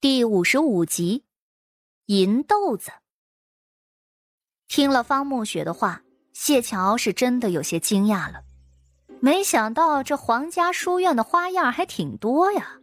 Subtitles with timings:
[0.00, 1.24] 第五十五集，
[2.06, 2.92] 银豆子。
[4.68, 6.00] 听了方慕雪的话，
[6.32, 8.44] 谢桥是真的有些惊讶了。
[9.20, 12.78] 没想到这皇家书院的花样还挺多呀。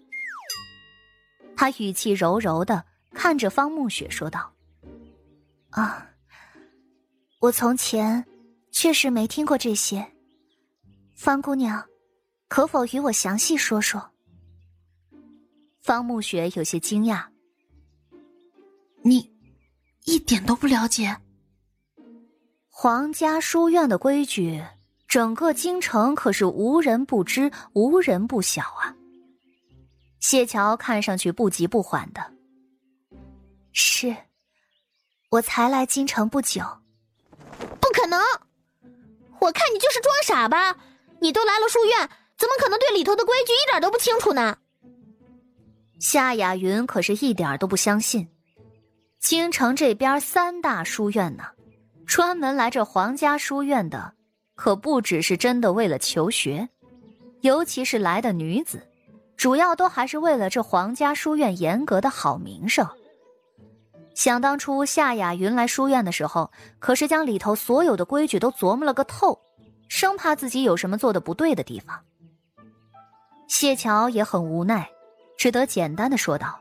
[1.55, 4.53] 他语气柔柔的看着方慕雪说道
[5.71, 6.05] ：“啊，
[7.39, 8.25] 我从前
[8.73, 10.05] 确实没听过这些。
[11.15, 11.81] 方姑娘，
[12.49, 14.11] 可否与我详细说说？”
[15.85, 17.23] 方慕雪有些惊讶
[19.05, 19.31] ：“你
[20.05, 21.15] 一点都不了解
[22.67, 24.65] 皇家书院的规矩，
[25.07, 28.95] 整个京城可是无人不知、无人不晓啊。”
[30.19, 32.33] 谢桥看上去不急不缓的
[33.71, 34.17] ：“是，
[35.29, 36.63] 我才来京城不久。
[37.79, 38.19] ”“不可能！
[39.39, 40.75] 我看你就是装傻吧？
[41.21, 44.57] 你都来了书院，怎么可能对里头的规矩一点都不清楚呢？”
[46.07, 48.29] 夏雅云可是一点都不相信，
[49.19, 51.43] 京城这边三大书院呢，
[52.05, 54.13] 专门来这皇家书院的，
[54.53, 56.69] 可不只是真的为了求学，
[57.41, 58.87] 尤其是来的女子，
[59.35, 62.87] 主要都还是为了这皇家书院严格的好名声。
[64.13, 69.41] 想当初夏雅云来书院的时候，可是将里头所有的规矩都琢磨了个透，
[69.87, 71.99] 生怕自己有什么做的不对的地方。
[73.47, 74.87] 谢桥也很无奈。
[75.37, 76.59] 只得简单的说道：“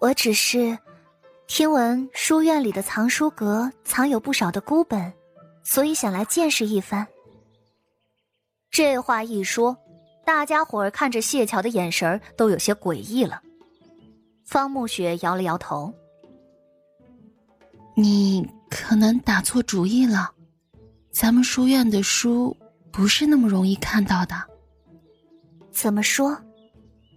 [0.00, 0.78] 我只是
[1.46, 5.12] 听闻书院里的藏书阁藏有不少的孤本，
[5.64, 7.06] 所以想来见识一番。”
[8.70, 9.76] 这话一说，
[10.24, 13.42] 大家伙儿看着谢桥的眼神都有些诡异了。
[14.44, 15.92] 方慕雪摇了摇头
[17.96, 20.30] ：“你可能打错主意了，
[21.10, 22.56] 咱们书院的书
[22.90, 24.34] 不是那么容易看到的。”
[25.82, 26.40] 怎么说？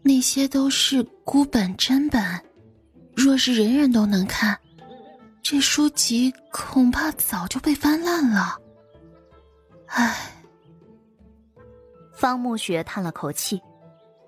[0.01, 2.19] 那些都是孤本真本，
[3.15, 4.57] 若是人人都能看，
[5.43, 8.57] 这书籍恐怕早就被翻烂了。
[9.85, 10.31] 唉。
[12.11, 13.61] 方慕雪叹了口气，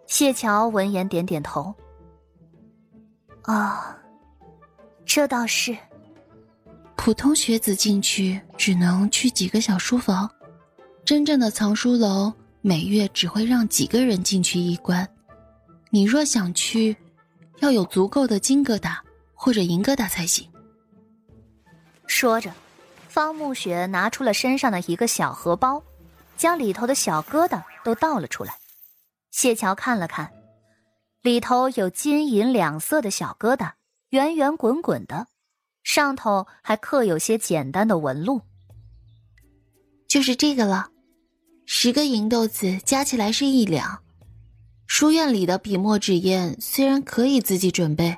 [0.05, 1.73] 谢桥闻言点点头。
[3.45, 3.75] 哦，
[5.03, 5.75] 这倒是。
[6.95, 10.29] 普通学子进去只能去几个小书房，
[11.03, 12.31] 真正的藏书楼。
[12.61, 15.07] 每月只会让几个人进去一关，
[15.89, 16.95] 你若想去，
[17.59, 18.97] 要有足够的金疙瘩
[19.33, 20.49] 或者银疙瘩才行。
[22.07, 22.51] 说着，
[23.07, 25.81] 方慕雪拿出了身上的一个小荷包，
[26.35, 28.55] 将里头的小疙瘩都倒了出来。
[29.31, 30.31] 谢桥看了看，
[31.21, 33.73] 里头有金银两色的小疙瘩，
[34.09, 35.27] 圆圆滚滚的，
[35.83, 38.41] 上头还刻有些简单的纹路。
[40.07, 40.89] 就是这个了。
[41.69, 43.99] 十个银豆子加起来是一两。
[44.85, 48.17] 书院里的笔墨纸砚虽然可以自己准备，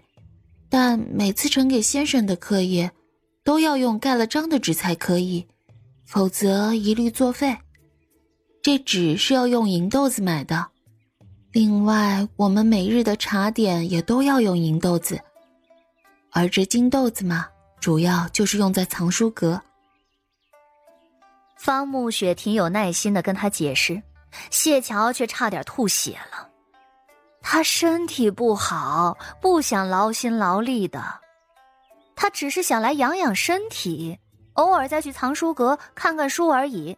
[0.70, 2.92] 但每次呈给先生的课业，
[3.44, 5.48] 都要用盖了章的纸才可以，
[6.06, 7.58] 否则一律作废。
[8.62, 10.68] 这纸是要用银豆子买的。
[11.52, 15.20] 另外，我们每日的茶点也都要用银豆子，
[16.30, 17.48] 而这金豆子嘛，
[17.80, 19.60] 主要就是用在藏书阁。
[21.60, 24.02] 方慕雪挺有耐心的跟他解释，
[24.50, 26.48] 谢桥却差点吐血了。
[27.42, 31.04] 他身体不好，不想劳心劳力的，
[32.16, 34.18] 他只是想来养养身体，
[34.54, 36.98] 偶尔再去藏书阁看看书而已。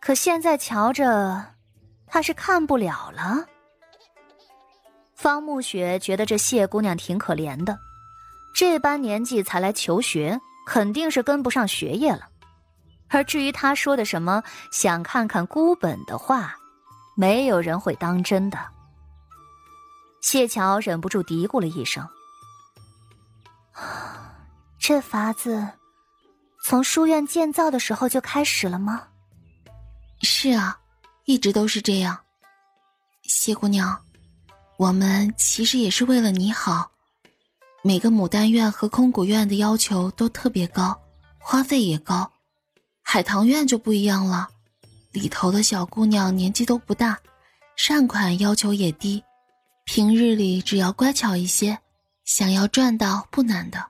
[0.00, 1.44] 可现在瞧着，
[2.06, 3.44] 他是看不了了。
[5.16, 7.76] 方慕雪觉得这谢姑娘挺可怜的，
[8.54, 12.28] 这般年纪才来求学，肯定是跟不上学业了。
[13.10, 16.54] 而至于他说的什么想看看孤本的话，
[17.16, 18.58] 没有人会当真的。
[20.22, 22.06] 谢桥忍不住嘀咕了一声
[24.78, 25.66] ：“这法子
[26.62, 29.02] 从书院建造的时候就开始了吗
[30.22, 30.78] ？”“是啊，
[31.24, 32.18] 一直都是这样。”
[33.24, 33.98] 谢姑娘，
[34.76, 36.90] 我们其实也是为了你好。
[37.82, 41.00] 每个牡丹院和空谷院的要求都特别高，
[41.38, 42.30] 花费也高。
[43.12, 44.48] 海棠院就不一样了，
[45.10, 47.18] 里头的小姑娘年纪都不大，
[47.74, 49.20] 善款要求也低，
[49.84, 51.76] 平日里只要乖巧一些，
[52.24, 53.84] 想要赚到不难的。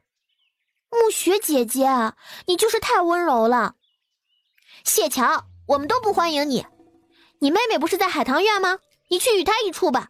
[0.91, 1.87] 暮雪姐姐，
[2.47, 3.75] 你就是太温柔了。
[4.85, 6.65] 谢桥，我们都不欢迎你。
[7.41, 8.79] 你妹妹不是在海棠院吗？
[9.11, 10.09] 你去与她一处吧。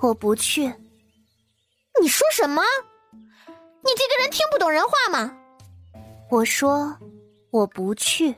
[0.00, 0.66] 我不去。
[1.98, 2.62] 你说什么？
[3.10, 5.34] 你这个人听不懂人话吗？
[6.30, 6.94] 我说。
[7.52, 8.34] 我不去。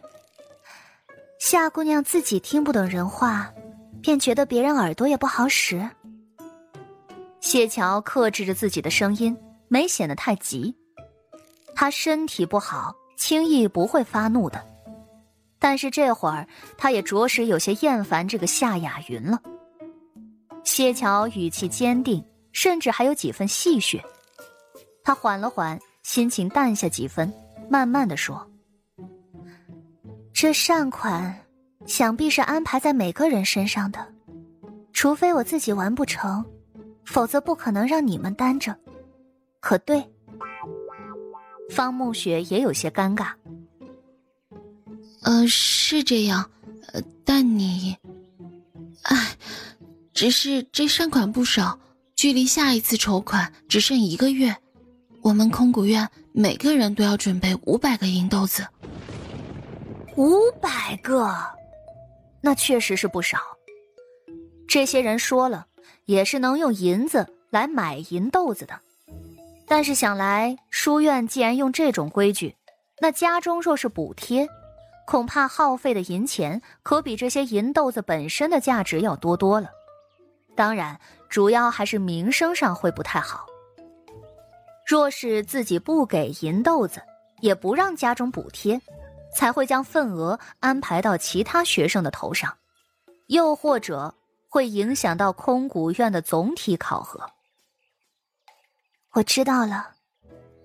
[1.38, 3.54] 夏姑娘自己听不懂人话，
[4.02, 5.88] 便觉得别人耳朵也不好使。
[7.40, 9.36] 谢桥克制着自己的声音，
[9.68, 10.74] 没显得太急。
[11.76, 14.60] 他身体不好，轻易不会发怒的。
[15.60, 19.40] 但是这会儿，他也着实有些厌烦这个夏雅云了。
[20.64, 24.02] 谢桥语气坚定，甚至还有几分戏谑。
[25.04, 27.32] 他缓了缓，心情淡下几分，
[27.70, 28.44] 慢慢的说
[30.34, 31.32] ：“这善款，
[31.86, 34.04] 想必是安排在每个人身上的，
[34.92, 36.44] 除非我自己完不成，
[37.04, 38.76] 否则不可能让你们担着。
[39.60, 40.04] 可对？”
[41.70, 43.28] 方慕雪也有些尴尬。
[45.22, 46.50] 呃，是这样，
[46.88, 47.96] 呃，但你，
[49.02, 49.36] 唉，
[50.12, 51.78] 只是这善款不少，
[52.16, 54.54] 距离下一次筹款只剩一个月，
[55.22, 58.66] 我们空谷院每个人都要准备五百个银豆子。
[60.16, 61.34] 五百个，
[62.40, 63.38] 那确实是不少。
[64.68, 65.66] 这些人说了，
[66.04, 68.78] 也是能用银子来买银豆子的。
[69.66, 72.54] 但是想来，书院既然用这种规矩，
[73.00, 74.48] 那家中若是补贴，
[75.04, 79.68] 恐怕耗费的银钱可比这些银豆子本身的价值要多多了。
[80.54, 80.96] 当然，
[81.28, 83.46] 主要还是名声上会不太好。
[84.86, 87.02] 若是自己不给银豆子，
[87.40, 88.80] 也不让家中补贴，
[89.34, 92.56] 才会将份额安排到其他学生的头上，
[93.26, 94.14] 又或者
[94.48, 97.30] 会影响到空谷院的总体考核。
[99.12, 99.90] 我知道了，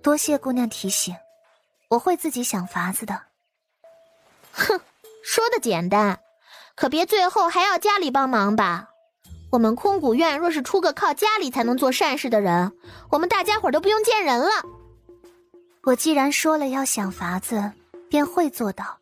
[0.02, 1.14] 多谢姑娘提醒，
[1.88, 3.22] 我会自己想法子的。
[4.52, 4.80] 哼，
[5.22, 6.18] 说的简单，
[6.74, 8.88] 可别最后还要家里帮忙吧。
[9.50, 12.72] 我们空谷院若是出个靠家里才能做善事的人，
[13.10, 14.48] 我们大家伙都不用见人了。
[15.82, 17.72] 我既然说了要想法子，
[18.10, 18.98] 便会做到，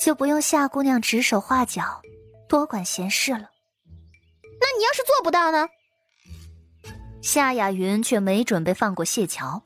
[0.00, 2.00] 就不用夏姑娘指手画脚，
[2.48, 3.50] 多管闲事了。
[4.60, 5.68] 那你要是做不到呢？
[7.20, 9.64] 夏雅云却没准备放过谢桥，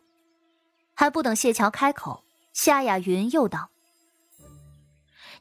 [0.94, 2.24] 还不等谢桥开口，
[2.54, 3.68] 夏雅云又道：“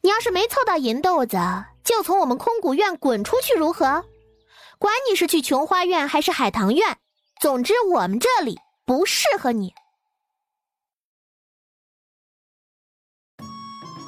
[0.01, 1.37] 你要是没凑到银豆子，
[1.83, 4.03] 就从我们空谷院滚出去，如何？
[4.77, 6.97] 管你是去琼花院还是海棠院，
[7.39, 9.73] 总之我们这里不适合你。”